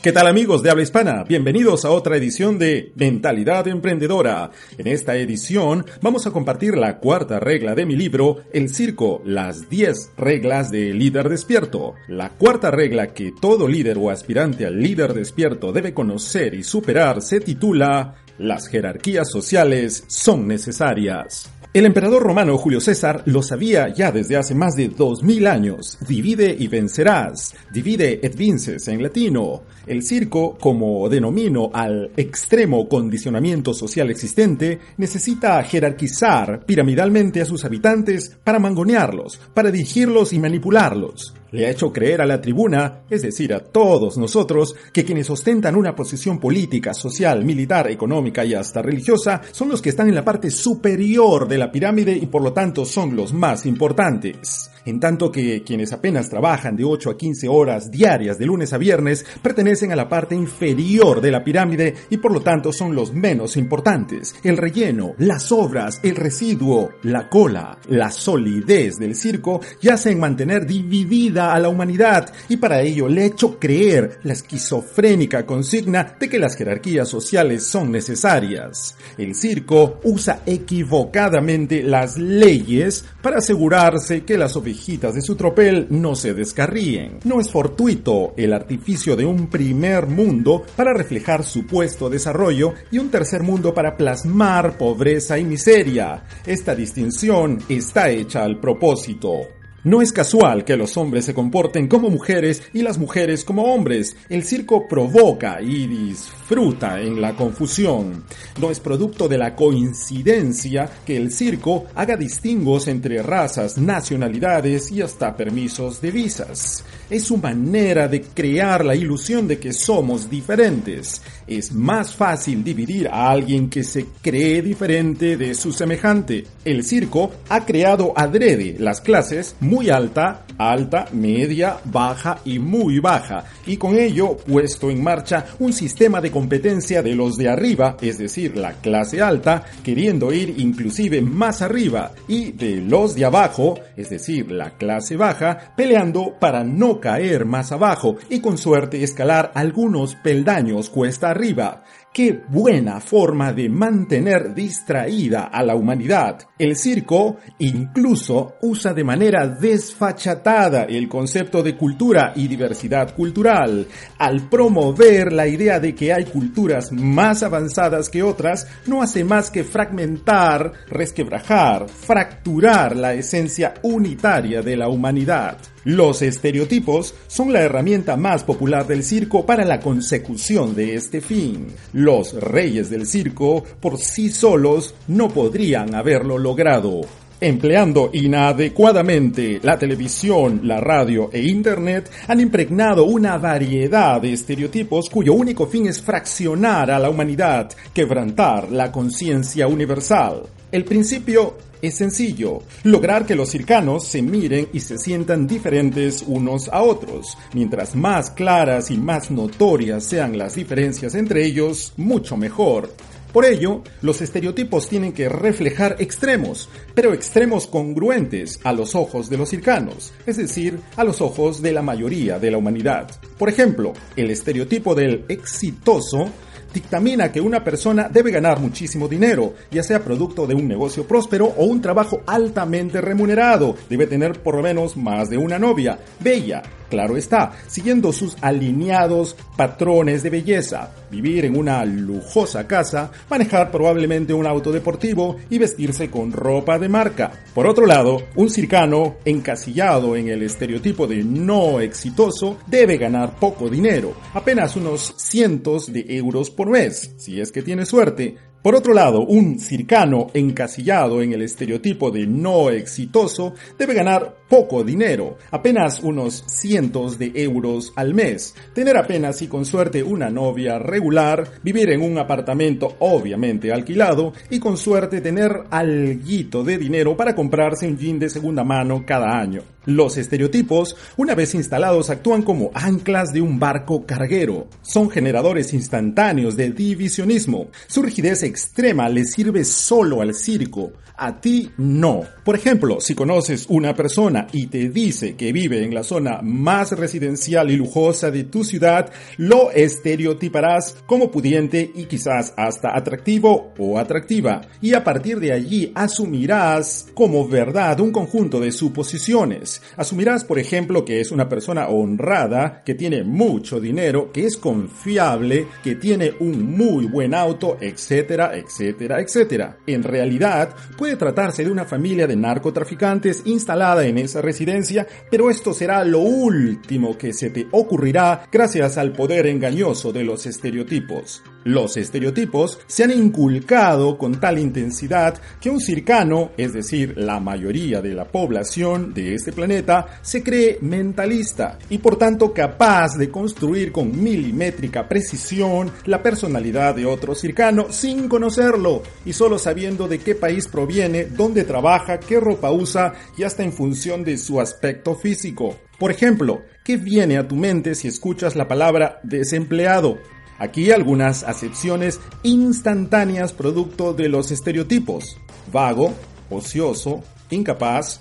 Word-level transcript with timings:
¿Qué 0.00 0.12
tal 0.12 0.28
amigos 0.28 0.62
de 0.62 0.70
habla 0.70 0.84
hispana? 0.84 1.24
Bienvenidos 1.24 1.84
a 1.84 1.90
otra 1.90 2.16
edición 2.16 2.56
de 2.56 2.92
Mentalidad 2.94 3.66
Emprendedora. 3.66 4.52
En 4.78 4.86
esta 4.86 5.16
edición 5.16 5.84
vamos 6.00 6.24
a 6.24 6.30
compartir 6.30 6.76
la 6.76 6.98
cuarta 6.98 7.40
regla 7.40 7.74
de 7.74 7.84
mi 7.84 7.96
libro, 7.96 8.36
El 8.52 8.68
Circo, 8.68 9.20
las 9.24 9.68
10 9.68 10.12
reglas 10.16 10.70
del 10.70 11.00
líder 11.00 11.28
despierto. 11.28 11.94
La 12.06 12.30
cuarta 12.30 12.70
regla 12.70 13.12
que 13.12 13.32
todo 13.40 13.66
líder 13.66 13.98
o 13.98 14.10
aspirante 14.10 14.66
al 14.66 14.80
líder 14.80 15.14
despierto 15.14 15.72
debe 15.72 15.92
conocer 15.92 16.54
y 16.54 16.62
superar 16.62 17.20
se 17.20 17.40
titula 17.40 18.22
Las 18.38 18.68
jerarquías 18.68 19.28
sociales 19.28 20.04
son 20.06 20.46
necesarias. 20.46 21.50
El 21.74 21.84
emperador 21.84 22.22
romano 22.22 22.56
Julio 22.56 22.80
César 22.80 23.22
lo 23.26 23.42
sabía 23.42 23.92
ya 23.92 24.10
desde 24.10 24.38
hace 24.38 24.54
más 24.54 24.74
de 24.74 24.88
dos 24.88 25.22
mil 25.22 25.46
años. 25.46 25.98
Divide 26.08 26.56
y 26.58 26.66
vencerás. 26.66 27.54
Divide 27.70 28.20
et 28.22 28.34
vinces 28.34 28.88
en 28.88 29.02
latino. 29.02 29.64
El 29.86 30.02
circo, 30.02 30.56
como 30.58 31.06
denomino 31.10 31.70
al 31.74 32.10
extremo 32.16 32.88
condicionamiento 32.88 33.74
social 33.74 34.10
existente, 34.10 34.78
necesita 34.96 35.62
jerarquizar 35.62 36.64
piramidalmente 36.64 37.42
a 37.42 37.44
sus 37.44 37.66
habitantes 37.66 38.34
para 38.42 38.58
mangonearlos, 38.58 39.38
para 39.52 39.70
dirigirlos 39.70 40.32
y 40.32 40.38
manipularlos 40.38 41.34
le 41.52 41.66
ha 41.66 41.70
hecho 41.70 41.92
creer 41.92 42.20
a 42.20 42.26
la 42.26 42.40
tribuna, 42.40 43.00
es 43.08 43.22
decir, 43.22 43.54
a 43.54 43.60
todos 43.60 44.18
nosotros, 44.18 44.74
que 44.92 45.04
quienes 45.04 45.30
ostentan 45.30 45.76
una 45.76 45.94
posición 45.94 46.38
política, 46.38 46.94
social, 46.94 47.44
militar, 47.44 47.90
económica 47.90 48.44
y 48.44 48.54
hasta 48.54 48.82
religiosa 48.82 49.40
son 49.52 49.68
los 49.68 49.82
que 49.82 49.90
están 49.90 50.08
en 50.08 50.14
la 50.14 50.24
parte 50.24 50.50
superior 50.50 51.48
de 51.48 51.58
la 51.58 51.72
pirámide 51.72 52.12
y 52.12 52.26
por 52.26 52.42
lo 52.42 52.52
tanto 52.52 52.84
son 52.84 53.16
los 53.16 53.32
más 53.32 53.66
importantes. 53.66 54.70
En 54.88 55.00
tanto 55.00 55.30
que 55.30 55.62
quienes 55.62 55.92
apenas 55.92 56.30
trabajan 56.30 56.74
de 56.74 56.82
8 56.82 57.10
a 57.10 57.18
15 57.18 57.46
horas 57.46 57.90
diarias 57.90 58.38
de 58.38 58.46
lunes 58.46 58.72
a 58.72 58.78
viernes 58.78 59.26
pertenecen 59.42 59.92
a 59.92 59.96
la 59.96 60.08
parte 60.08 60.34
inferior 60.34 61.20
de 61.20 61.30
la 61.30 61.44
pirámide 61.44 61.94
y 62.08 62.16
por 62.16 62.32
lo 62.32 62.40
tanto 62.40 62.72
son 62.72 62.94
los 62.94 63.12
menos 63.12 63.58
importantes. 63.58 64.34
El 64.42 64.56
relleno, 64.56 65.12
las 65.18 65.52
obras, 65.52 66.00
el 66.02 66.16
residuo, 66.16 66.88
la 67.02 67.28
cola, 67.28 67.76
la 67.90 68.10
solidez 68.10 68.98
del 68.98 69.14
circo 69.14 69.60
yace 69.82 70.12
en 70.12 70.20
mantener 70.20 70.64
dividida 70.64 71.52
a 71.52 71.58
la 71.58 71.68
humanidad 71.68 72.32
y 72.48 72.56
para 72.56 72.80
ello 72.80 73.08
le 73.08 73.24
he 73.24 73.26
hecho 73.26 73.58
creer 73.58 74.20
la 74.22 74.32
esquizofrénica 74.32 75.44
consigna 75.44 76.16
de 76.18 76.30
que 76.30 76.38
las 76.38 76.56
jerarquías 76.56 77.10
sociales 77.10 77.62
son 77.66 77.92
necesarias. 77.92 78.96
El 79.18 79.34
circo 79.34 80.00
usa 80.04 80.40
equivocadamente 80.46 81.82
las 81.82 82.16
leyes 82.16 83.04
para 83.20 83.36
asegurarse 83.36 84.24
que 84.24 84.38
las 84.38 84.56
de 84.86 85.20
su 85.20 85.34
tropel 85.36 85.86
no 85.90 86.14
se 86.14 86.32
descarríen. 86.32 87.18
No 87.24 87.40
es 87.40 87.50
fortuito 87.50 88.32
el 88.36 88.52
artificio 88.52 89.16
de 89.16 89.26
un 89.26 89.48
primer 89.48 90.06
mundo 90.06 90.62
para 90.76 90.94
reflejar 90.94 91.44
supuesto 91.44 92.08
desarrollo 92.08 92.74
y 92.90 92.98
un 92.98 93.10
tercer 93.10 93.42
mundo 93.42 93.74
para 93.74 93.96
plasmar 93.96 94.78
pobreza 94.78 95.38
y 95.38 95.44
miseria. 95.44 96.24
Esta 96.46 96.74
distinción 96.74 97.58
está 97.68 98.08
hecha 98.08 98.44
al 98.44 98.60
propósito. 98.60 99.57
No 99.88 100.02
es 100.02 100.12
casual 100.12 100.66
que 100.66 100.76
los 100.76 100.98
hombres 100.98 101.24
se 101.24 101.32
comporten 101.32 101.88
como 101.88 102.10
mujeres 102.10 102.62
y 102.74 102.82
las 102.82 102.98
mujeres 102.98 103.42
como 103.42 103.72
hombres. 103.72 104.14
El 104.28 104.44
circo 104.44 104.86
provoca 104.86 105.62
y 105.62 105.86
disfruta 105.86 107.00
en 107.00 107.22
la 107.22 107.34
confusión. 107.34 108.22
No 108.60 108.70
es 108.70 108.80
producto 108.80 109.28
de 109.28 109.38
la 109.38 109.56
coincidencia 109.56 110.90
que 111.06 111.16
el 111.16 111.32
circo 111.32 111.86
haga 111.94 112.18
distingos 112.18 112.86
entre 112.86 113.22
razas, 113.22 113.78
nacionalidades 113.78 114.92
y 114.92 115.00
hasta 115.00 115.34
permisos 115.34 116.02
de 116.02 116.10
visas. 116.10 116.84
Es 117.08 117.24
su 117.24 117.38
manera 117.38 118.08
de 118.08 118.20
crear 118.20 118.84
la 118.84 118.94
ilusión 118.94 119.48
de 119.48 119.58
que 119.58 119.72
somos 119.72 120.28
diferentes. 120.28 121.22
Es 121.46 121.72
más 121.72 122.14
fácil 122.14 122.62
dividir 122.62 123.08
a 123.08 123.30
alguien 123.30 123.70
que 123.70 123.82
se 123.82 124.04
cree 124.20 124.60
diferente 124.60 125.38
de 125.38 125.54
su 125.54 125.72
semejante. 125.72 126.44
El 126.66 126.84
circo 126.84 127.30
ha 127.48 127.64
creado 127.64 128.12
adrede 128.14 128.76
las 128.78 129.00
clases 129.00 129.56
muy 129.60 129.77
alta, 129.86 130.44
alta, 130.58 131.06
media, 131.12 131.78
baja 131.84 132.38
y 132.44 132.58
muy 132.58 132.98
baja, 132.98 133.44
y 133.66 133.76
con 133.76 133.96
ello 133.96 134.36
puesto 134.36 134.90
en 134.90 135.02
marcha 135.02 135.46
un 135.60 135.72
sistema 135.72 136.20
de 136.20 136.32
competencia 136.32 137.02
de 137.02 137.14
los 137.14 137.36
de 137.36 137.48
arriba, 137.48 137.96
es 138.00 138.18
decir, 138.18 138.56
la 138.56 138.72
clase 138.72 139.22
alta, 139.22 139.64
queriendo 139.84 140.32
ir 140.32 140.56
inclusive 140.58 141.22
más 141.22 141.62
arriba, 141.62 142.10
y 142.26 142.50
de 142.50 142.76
los 142.76 143.14
de 143.14 143.24
abajo, 143.24 143.78
es 143.96 144.10
decir, 144.10 144.50
la 144.50 144.76
clase 144.76 145.16
baja, 145.16 145.72
peleando 145.76 146.34
para 146.40 146.64
no 146.64 147.00
caer 147.00 147.44
más 147.44 147.72
abajo. 147.72 148.16
Y 148.28 148.40
con 148.40 148.58
suerte 148.58 149.02
escalar 149.02 149.52
algunos 149.54 150.14
peldaños 150.16 150.90
cuesta 150.90 151.30
arriba. 151.30 151.84
Qué 152.12 152.42
buena 152.48 153.00
forma 153.00 153.52
de 153.52 153.68
mantener 153.68 154.54
distraída 154.54 155.44
a 155.44 155.62
la 155.62 155.76
humanidad. 155.76 156.38
El 156.58 156.74
circo 156.74 157.36
incluso 157.58 158.54
usa 158.62 158.92
de 158.92 159.04
manera 159.04 159.46
desfachatada 159.46 160.84
el 160.84 161.08
concepto 161.08 161.62
de 161.62 161.76
cultura 161.76 162.32
y 162.34 162.48
diversidad 162.48 163.14
cultural. 163.14 163.86
Al 164.18 164.48
promover 164.48 165.32
la 165.32 165.46
idea 165.46 165.78
de 165.78 165.94
que 165.94 166.12
hay 166.12 166.24
culturas 166.24 166.90
más 166.90 167.42
avanzadas 167.42 168.08
que 168.08 168.22
otras, 168.22 168.66
no 168.86 169.02
hace 169.02 169.22
más 169.22 169.50
que 169.50 169.62
fragmentar, 169.62 170.72
resquebrajar, 170.88 171.88
fracturar 171.88 172.96
la 172.96 173.14
esencia 173.14 173.74
unitaria 173.82 174.60
de 174.62 174.76
la 174.76 174.88
humanidad. 174.88 175.58
Los 175.88 176.20
estereotipos 176.20 177.14
son 177.28 177.50
la 177.50 177.62
herramienta 177.62 178.18
más 178.18 178.44
popular 178.44 178.86
del 178.86 179.02
circo 179.02 179.46
para 179.46 179.64
la 179.64 179.80
consecución 179.80 180.74
de 180.74 180.96
este 180.96 181.22
fin. 181.22 181.68
Los 181.94 182.34
reyes 182.34 182.90
del 182.90 183.06
circo 183.06 183.64
por 183.80 183.96
sí 183.96 184.28
solos 184.28 184.94
no 185.06 185.30
podrían 185.30 185.94
haberlo 185.94 186.36
logrado. 186.36 187.00
Empleando 187.40 188.10
inadecuadamente 188.12 189.60
la 189.62 189.78
televisión, 189.78 190.62
la 190.64 190.80
radio 190.80 191.30
e 191.32 191.40
Internet, 191.40 192.10
han 192.26 192.40
impregnado 192.40 193.04
una 193.04 193.38
variedad 193.38 194.20
de 194.20 194.32
estereotipos 194.32 195.08
cuyo 195.08 195.34
único 195.34 195.68
fin 195.68 195.86
es 195.86 196.02
fraccionar 196.02 196.90
a 196.90 196.98
la 196.98 197.08
humanidad, 197.08 197.70
quebrantar 197.94 198.72
la 198.72 198.90
conciencia 198.90 199.68
universal. 199.68 200.46
El 200.72 200.84
principio 200.84 201.54
es 201.80 201.94
sencillo, 201.94 202.62
lograr 202.82 203.24
que 203.24 203.36
los 203.36 203.50
circanos 203.50 204.04
se 204.04 204.20
miren 204.20 204.66
y 204.72 204.80
se 204.80 204.98
sientan 204.98 205.46
diferentes 205.46 206.24
unos 206.26 206.68
a 206.68 206.82
otros. 206.82 207.38
Mientras 207.54 207.94
más 207.94 208.32
claras 208.32 208.90
y 208.90 208.98
más 208.98 209.30
notorias 209.30 210.02
sean 210.02 210.36
las 210.36 210.56
diferencias 210.56 211.14
entre 211.14 211.44
ellos, 211.46 211.92
mucho 211.96 212.36
mejor. 212.36 212.90
Por 213.32 213.44
ello, 213.44 213.82
los 214.00 214.22
estereotipos 214.22 214.88
tienen 214.88 215.12
que 215.12 215.28
reflejar 215.28 215.96
extremos, 215.98 216.68
pero 216.94 217.12
extremos 217.12 217.66
congruentes 217.66 218.58
a 218.64 218.72
los 218.72 218.94
ojos 218.94 219.28
de 219.28 219.36
los 219.36 219.50
circanos, 219.50 220.12
es 220.26 220.38
decir, 220.38 220.80
a 220.96 221.04
los 221.04 221.20
ojos 221.20 221.60
de 221.60 221.72
la 221.72 221.82
mayoría 221.82 222.38
de 222.38 222.50
la 222.50 222.58
humanidad. 222.58 223.10
Por 223.38 223.50
ejemplo, 223.50 223.92
el 224.16 224.30
estereotipo 224.30 224.94
del 224.94 225.26
exitoso 225.28 226.30
dictamina 226.72 227.32
que 227.32 227.40
una 227.40 227.64
persona 227.64 228.08
debe 228.08 228.30
ganar 228.30 228.60
muchísimo 228.60 229.08
dinero, 229.08 229.54
ya 229.70 229.82
sea 229.82 230.04
producto 230.04 230.46
de 230.46 230.54
un 230.54 230.68
negocio 230.68 231.06
próspero 231.06 231.46
o 231.46 231.64
un 231.64 231.80
trabajo 231.80 232.20
altamente 232.26 233.00
remunerado. 233.00 233.76
Debe 233.88 234.06
tener 234.06 234.40
por 234.42 234.56
lo 234.56 234.62
menos 234.62 234.96
más 234.96 235.28
de 235.30 235.36
una 235.36 235.58
novia, 235.58 235.98
bella, 236.20 236.62
claro 236.88 237.16
está, 237.16 237.52
siguiendo 237.66 238.12
sus 238.12 238.36
alineados 238.40 239.36
patrones 239.56 240.22
de 240.22 240.30
belleza, 240.30 240.92
vivir 241.10 241.44
en 241.44 241.56
una 241.56 241.84
lujosa 241.84 242.66
casa, 242.66 243.10
manejar 243.30 243.70
probablemente 243.70 244.32
un 244.32 244.46
auto 244.46 244.72
deportivo 244.72 245.36
y 245.50 245.58
vestirse 245.58 246.10
con 246.10 246.32
ropa 246.32 246.78
de 246.78 246.88
marca. 246.88 247.32
Por 247.54 247.66
otro 247.66 247.86
lado, 247.86 248.22
un 248.36 248.50
circano 248.50 249.16
encasillado 249.24 250.16
en 250.16 250.28
el 250.28 250.42
estereotipo 250.42 251.06
de 251.06 251.24
no 251.24 251.80
exitoso 251.80 252.58
debe 252.66 252.98
ganar 252.98 253.36
poco 253.38 253.68
dinero, 253.68 254.14
apenas 254.34 254.76
unos 254.76 255.14
cientos 255.16 255.92
de 255.92 256.04
euros 256.08 256.50
por 256.50 256.70
mes, 256.70 257.14
si 257.16 257.40
es 257.40 257.52
que 257.52 257.62
tiene 257.62 257.86
suerte, 257.86 258.36
por 258.62 258.74
otro 258.74 258.92
lado, 258.92 259.20
un 259.20 259.60
circano 259.60 260.28
encasillado 260.34 261.22
en 261.22 261.32
el 261.32 261.42
estereotipo 261.42 262.10
de 262.10 262.26
no 262.26 262.70
exitoso 262.70 263.54
debe 263.78 263.94
ganar 263.94 264.34
poco 264.48 264.82
dinero, 264.82 265.38
apenas 265.50 266.00
unos 266.00 266.42
cientos 266.46 267.18
de 267.18 267.30
euros 267.34 267.92
al 267.94 268.14
mes, 268.14 268.54
tener 268.74 268.96
apenas 268.96 269.42
y 269.42 269.46
con 269.46 269.64
suerte 269.64 270.02
una 270.02 270.28
novia 270.28 270.78
regular, 270.78 271.48
vivir 271.62 271.90
en 271.90 272.02
un 272.02 272.18
apartamento 272.18 272.96
obviamente 272.98 273.72
alquilado 273.72 274.32
y 274.50 274.58
con 274.58 274.76
suerte 274.76 275.20
tener 275.20 275.64
alguito 275.70 276.64
de 276.64 276.78
dinero 276.78 277.16
para 277.16 277.34
comprarse 277.34 277.86
un 277.86 277.96
jean 277.96 278.18
de 278.18 278.28
segunda 278.28 278.64
mano 278.64 279.04
cada 279.06 279.38
año. 279.38 279.62
Los 279.88 280.18
estereotipos, 280.18 280.96
una 281.16 281.34
vez 281.34 281.54
instalados, 281.54 282.10
actúan 282.10 282.42
como 282.42 282.70
anclas 282.74 283.32
de 283.32 283.40
un 283.40 283.58
barco 283.58 284.04
carguero. 284.04 284.66
Son 284.82 285.08
generadores 285.08 285.72
instantáneos 285.72 286.58
de 286.58 286.72
divisionismo. 286.72 287.68
Su 287.86 288.02
rigidez 288.02 288.42
extrema 288.42 289.08
le 289.08 289.24
sirve 289.24 289.64
solo 289.64 290.20
al 290.20 290.34
circo, 290.34 290.92
a 291.16 291.40
ti 291.40 291.70
no. 291.78 292.22
Por 292.44 292.54
ejemplo, 292.54 293.00
si 293.00 293.14
conoces 293.14 293.64
una 293.70 293.94
persona 293.94 294.46
y 294.52 294.66
te 294.66 294.90
dice 294.90 295.36
que 295.36 295.52
vive 295.52 295.82
en 295.82 295.94
la 295.94 296.04
zona 296.04 296.40
más 296.42 296.92
residencial 296.92 297.70
y 297.70 297.76
lujosa 297.76 298.30
de 298.30 298.44
tu 298.44 298.64
ciudad, 298.64 299.10
lo 299.38 299.70
estereotiparás 299.70 300.96
como 301.06 301.30
pudiente 301.30 301.90
y 301.94 302.04
quizás 302.04 302.52
hasta 302.58 302.94
atractivo 302.94 303.72
o 303.78 303.98
atractiva. 303.98 304.60
Y 304.82 304.92
a 304.92 305.02
partir 305.02 305.40
de 305.40 305.52
allí 305.52 305.92
asumirás 305.94 307.06
como 307.14 307.48
verdad 307.48 308.00
un 308.00 308.12
conjunto 308.12 308.60
de 308.60 308.70
suposiciones 308.70 309.77
Asumirás, 309.96 310.44
por 310.44 310.58
ejemplo, 310.58 311.04
que 311.04 311.20
es 311.20 311.30
una 311.30 311.48
persona 311.48 311.88
honrada, 311.88 312.82
que 312.84 312.94
tiene 312.94 313.24
mucho 313.24 313.80
dinero, 313.80 314.30
que 314.32 314.46
es 314.46 314.56
confiable, 314.56 315.66
que 315.82 315.96
tiene 315.96 316.32
un 316.40 316.76
muy 316.76 317.06
buen 317.06 317.34
auto, 317.34 317.76
etcétera, 317.80 318.56
etcétera, 318.56 319.20
etcétera. 319.20 319.78
En 319.86 320.02
realidad, 320.02 320.74
puede 320.96 321.16
tratarse 321.16 321.64
de 321.64 321.70
una 321.70 321.84
familia 321.84 322.26
de 322.26 322.36
narcotraficantes 322.36 323.42
instalada 323.44 324.06
en 324.06 324.18
esa 324.18 324.42
residencia, 324.42 325.06
pero 325.30 325.50
esto 325.50 325.72
será 325.72 326.04
lo 326.04 326.20
último 326.20 327.16
que 327.16 327.32
se 327.32 327.50
te 327.50 327.66
ocurrirá 327.70 328.46
gracias 328.50 328.98
al 328.98 329.12
poder 329.12 329.46
engañoso 329.46 330.12
de 330.12 330.24
los 330.24 330.46
estereotipos. 330.46 331.42
Los 331.64 331.96
estereotipos 331.96 332.78
se 332.86 333.04
han 333.04 333.10
inculcado 333.10 334.16
con 334.16 334.40
tal 334.40 334.58
intensidad 334.58 335.40
que 335.60 335.70
un 335.70 335.80
circano, 335.80 336.52
es 336.56 336.72
decir, 336.72 337.14
la 337.16 337.40
mayoría 337.40 338.00
de 338.00 338.14
la 338.14 338.26
población 338.26 339.12
de 339.12 339.34
este 339.34 339.52
planeta, 339.52 340.20
se 340.22 340.42
cree 340.42 340.78
mentalista 340.80 341.78
y 341.90 341.98
por 341.98 342.16
tanto 342.16 342.54
capaz 342.54 343.16
de 343.18 343.30
construir 343.30 343.90
con 343.92 344.22
milimétrica 344.22 345.08
precisión 345.08 345.90
la 346.06 346.22
personalidad 346.22 346.94
de 346.94 347.06
otro 347.06 347.34
circano 347.34 347.86
sin 347.90 348.28
conocerlo 348.28 349.02
y 349.24 349.32
solo 349.32 349.58
sabiendo 349.58 350.06
de 350.06 350.20
qué 350.20 350.34
país 350.34 350.68
proviene, 350.68 351.24
dónde 351.24 351.64
trabaja, 351.64 352.20
qué 352.20 352.38
ropa 352.38 352.70
usa 352.70 353.14
y 353.36 353.42
hasta 353.42 353.64
en 353.64 353.72
función 353.72 354.24
de 354.24 354.38
su 354.38 354.60
aspecto 354.60 355.16
físico. 355.16 355.76
Por 355.98 356.12
ejemplo, 356.12 356.62
¿qué 356.84 356.96
viene 356.96 357.36
a 357.38 357.48
tu 357.48 357.56
mente 357.56 357.96
si 357.96 358.06
escuchas 358.06 358.54
la 358.54 358.68
palabra 358.68 359.18
desempleado? 359.24 360.18
Aquí 360.58 360.90
algunas 360.90 361.44
acepciones 361.44 362.20
instantáneas 362.42 363.52
producto 363.52 364.12
de 364.12 364.28
los 364.28 364.50
estereotipos. 364.50 365.38
Vago, 365.72 366.12
ocioso, 366.50 367.22
incapaz, 367.50 368.20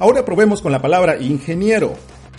Ahora 0.00 0.24
probemos 0.24 0.62
con 0.62 0.72
la 0.72 0.80
palabra 0.80 1.18
ingeniero. 1.20 1.92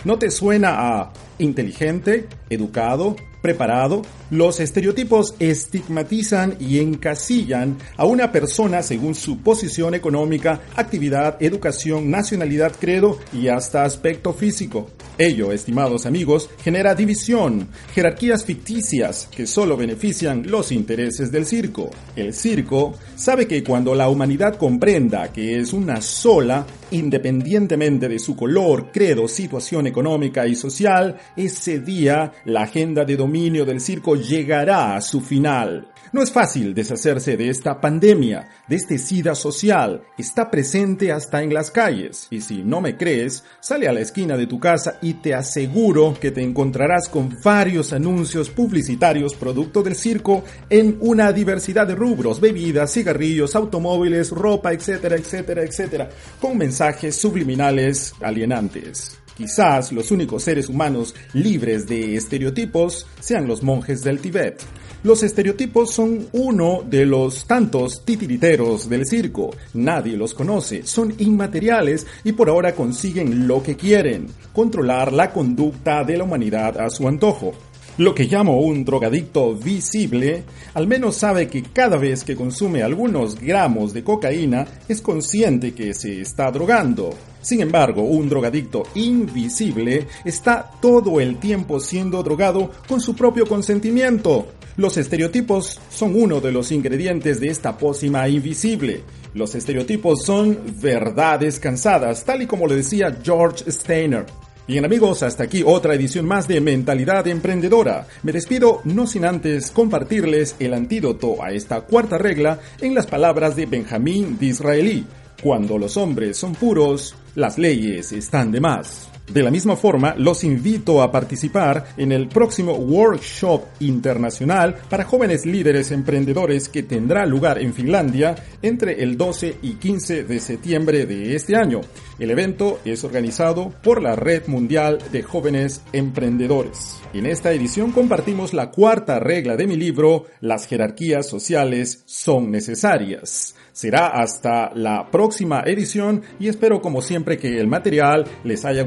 ¿No 0.04 0.18
te 0.18 0.32
suena 0.32 0.98
a 0.98 1.12
inteligente, 1.38 2.26
educado, 2.50 3.14
preparado? 3.40 4.02
Los 4.32 4.58
estereotipos 4.58 5.36
estigmatizan 5.38 6.56
y 6.58 6.80
encasillan 6.80 7.78
a 7.96 8.04
una 8.04 8.32
persona 8.32 8.82
según 8.82 9.14
su 9.14 9.42
posición 9.42 9.94
económica, 9.94 10.60
actividad, 10.74 11.40
educación, 11.40 12.10
nacionalidad, 12.10 12.72
credo 12.80 13.20
y 13.32 13.46
hasta 13.46 13.84
aspecto 13.84 14.32
físico. 14.32 14.90
Ello, 15.18 15.52
estimados 15.52 16.06
amigos, 16.06 16.48
genera 16.62 16.94
división, 16.94 17.68
jerarquías 17.94 18.44
ficticias 18.44 19.28
que 19.30 19.46
solo 19.46 19.76
benefician 19.76 20.50
los 20.50 20.72
intereses 20.72 21.30
del 21.30 21.44
circo. 21.44 21.90
El 22.16 22.32
circo 22.32 22.94
sabe 23.14 23.46
que 23.46 23.62
cuando 23.62 23.94
la 23.94 24.08
humanidad 24.08 24.56
comprenda 24.56 25.30
que 25.30 25.58
es 25.58 25.72
una 25.72 26.00
sola, 26.00 26.66
independientemente 26.92 28.08
de 28.08 28.18
su 28.18 28.36
color, 28.36 28.90
credo, 28.92 29.26
situación 29.26 29.86
económica 29.86 30.46
y 30.46 30.54
social, 30.54 31.18
ese 31.36 31.80
día 31.80 32.32
la 32.44 32.62
agenda 32.62 33.04
de 33.04 33.16
dominio 33.16 33.64
del 33.64 33.80
circo 33.80 34.16
llegará 34.16 34.94
a 34.94 35.00
su 35.00 35.20
final. 35.20 35.88
No 36.12 36.22
es 36.22 36.30
fácil 36.30 36.74
deshacerse 36.74 37.38
de 37.38 37.48
esta 37.48 37.80
pandemia, 37.80 38.46
de 38.68 38.76
este 38.76 38.98
SIDA 38.98 39.34
social. 39.34 40.02
Está 40.18 40.50
presente 40.50 41.10
hasta 41.10 41.42
en 41.42 41.54
las 41.54 41.70
calles. 41.70 42.26
Y 42.28 42.42
si 42.42 42.62
no 42.62 42.82
me 42.82 42.98
crees, 42.98 43.44
sale 43.60 43.88
a 43.88 43.94
la 43.94 44.00
esquina 44.00 44.36
de 44.36 44.46
tu 44.46 44.60
casa 44.60 44.98
y 45.00 45.14
te 45.14 45.32
aseguro 45.32 46.14
que 46.20 46.30
te 46.30 46.42
encontrarás 46.42 47.08
con 47.08 47.34
varios 47.42 47.94
anuncios 47.94 48.50
publicitarios 48.50 49.34
producto 49.34 49.82
del 49.82 49.96
circo 49.96 50.44
en 50.68 50.98
una 51.00 51.32
diversidad 51.32 51.86
de 51.86 51.94
rubros, 51.94 52.40
bebidas, 52.40 52.92
cigarrillos, 52.92 53.56
automóviles, 53.56 54.30
ropa, 54.32 54.74
etcétera, 54.74 55.16
etcétera, 55.16 55.62
etcétera, 55.62 56.10
con 56.38 56.58
mensajes 56.58 56.81
subliminales 57.12 58.14
alienantes. 58.20 59.18
Quizás 59.36 59.92
los 59.92 60.10
únicos 60.10 60.42
seres 60.42 60.68
humanos 60.68 61.14
libres 61.32 61.86
de 61.86 62.16
estereotipos 62.16 63.06
sean 63.20 63.46
los 63.46 63.62
monjes 63.62 64.02
del 64.02 64.20
Tíbet. 64.20 64.62
Los 65.04 65.22
estereotipos 65.22 65.92
son 65.92 66.28
uno 66.32 66.82
de 66.84 67.06
los 67.06 67.46
tantos 67.46 68.04
titiriteros 68.04 68.88
del 68.88 69.06
circo. 69.06 69.50
Nadie 69.74 70.16
los 70.16 70.34
conoce, 70.34 70.84
son 70.84 71.14
inmateriales 71.18 72.06
y 72.24 72.32
por 72.32 72.48
ahora 72.48 72.74
consiguen 72.74 73.46
lo 73.48 73.62
que 73.62 73.76
quieren, 73.76 74.26
controlar 74.52 75.12
la 75.12 75.32
conducta 75.32 76.04
de 76.04 76.18
la 76.18 76.24
humanidad 76.24 76.80
a 76.80 76.90
su 76.90 77.08
antojo. 77.08 77.54
Lo 77.98 78.14
que 78.14 78.24
llamo 78.24 78.58
un 78.58 78.86
drogadicto 78.86 79.54
visible, 79.54 80.44
al 80.72 80.86
menos 80.86 81.16
sabe 81.16 81.48
que 81.48 81.62
cada 81.62 81.98
vez 81.98 82.24
que 82.24 82.34
consume 82.34 82.82
algunos 82.82 83.38
gramos 83.38 83.92
de 83.92 84.02
cocaína 84.02 84.66
es 84.88 85.02
consciente 85.02 85.74
que 85.74 85.92
se 85.92 86.22
está 86.22 86.50
drogando. 86.50 87.10
Sin 87.42 87.60
embargo, 87.60 88.02
un 88.02 88.30
drogadicto 88.30 88.84
invisible 88.94 90.06
está 90.24 90.70
todo 90.80 91.20
el 91.20 91.36
tiempo 91.36 91.80
siendo 91.80 92.22
drogado 92.22 92.70
con 92.88 92.98
su 92.98 93.14
propio 93.14 93.46
consentimiento. 93.46 94.46
Los 94.78 94.96
estereotipos 94.96 95.78
son 95.90 96.14
uno 96.16 96.40
de 96.40 96.50
los 96.50 96.72
ingredientes 96.72 97.40
de 97.40 97.48
esta 97.48 97.76
pócima 97.76 98.26
invisible. 98.26 99.02
Los 99.34 99.54
estereotipos 99.54 100.24
son 100.24 100.58
verdades 100.80 101.60
cansadas, 101.60 102.24
tal 102.24 102.40
y 102.40 102.46
como 102.46 102.66
le 102.66 102.76
decía 102.76 103.18
George 103.22 103.70
Steiner. 103.70 104.24
Bien 104.72 104.86
amigos, 104.86 105.22
hasta 105.22 105.44
aquí 105.44 105.62
otra 105.62 105.94
edición 105.94 106.24
más 106.24 106.48
de 106.48 106.58
Mentalidad 106.58 107.26
Emprendedora. 107.26 108.06
Me 108.22 108.32
despido 108.32 108.80
no 108.84 109.06
sin 109.06 109.26
antes 109.26 109.70
compartirles 109.70 110.56
el 110.60 110.72
antídoto 110.72 111.42
a 111.42 111.52
esta 111.52 111.82
cuarta 111.82 112.16
regla 112.16 112.58
en 112.80 112.94
las 112.94 113.06
palabras 113.06 113.54
de 113.54 113.66
Benjamín 113.66 114.38
Disraeli. 114.38 115.04
Cuando 115.42 115.76
los 115.76 115.98
hombres 115.98 116.38
son 116.38 116.54
puros, 116.54 117.14
las 117.34 117.58
leyes 117.58 118.12
están 118.12 118.50
de 118.50 118.62
más. 118.62 119.11
De 119.28 119.42
la 119.42 119.50
misma 119.50 119.76
forma, 119.76 120.14
los 120.18 120.42
invito 120.44 121.00
a 121.00 121.10
participar 121.12 121.94
en 121.96 122.12
el 122.12 122.28
próximo 122.28 122.72
Workshop 122.74 123.62
Internacional 123.80 124.74
para 124.90 125.04
jóvenes 125.04 125.46
líderes 125.46 125.90
emprendedores 125.92 126.68
que 126.68 126.82
tendrá 126.82 127.24
lugar 127.24 127.58
en 127.60 127.72
Finlandia 127.72 128.34
entre 128.60 129.02
el 129.02 129.16
12 129.16 129.58
y 129.62 129.74
15 129.74 130.24
de 130.24 130.40
septiembre 130.40 131.06
de 131.06 131.36
este 131.36 131.56
año. 131.56 131.80
El 132.18 132.30
evento 132.30 132.80
es 132.84 133.04
organizado 133.04 133.72
por 133.82 134.02
la 134.02 134.16
Red 134.16 134.48
Mundial 134.48 134.98
de 135.12 135.22
Jóvenes 135.22 135.82
Emprendedores. 135.92 137.00
En 137.14 137.26
esta 137.26 137.52
edición 137.52 137.92
compartimos 137.92 138.52
la 138.52 138.70
cuarta 138.70 139.18
regla 139.18 139.56
de 139.56 139.66
mi 139.66 139.76
libro, 139.76 140.26
Las 140.40 140.66
jerarquías 140.66 141.28
sociales 141.28 142.02
son 142.06 142.50
necesarias. 142.50 143.54
Será 143.72 144.08
hasta 144.08 144.70
la 144.74 145.10
próxima 145.10 145.62
edición 145.64 146.22
y 146.38 146.48
espero 146.48 146.82
como 146.82 147.00
siempre 147.00 147.38
que 147.38 147.58
el 147.58 147.68
material 147.68 148.26
les 148.44 148.66
haya 148.66 148.84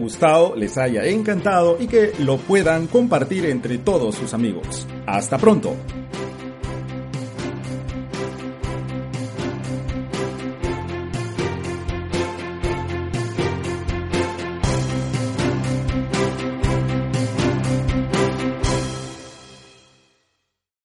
les 0.56 0.78
haya 0.78 1.06
encantado 1.06 1.78
y 1.80 1.88
que 1.88 2.14
lo 2.20 2.38
puedan 2.38 2.88
compartir 2.88 3.46
entre 3.46 3.78
todos 3.78 4.16
sus 4.16 4.34
amigos. 4.34 4.88
Hasta 5.06 5.38
pronto. 5.38 5.76